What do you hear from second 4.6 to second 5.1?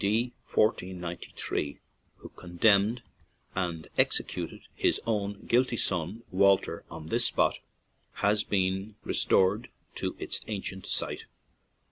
his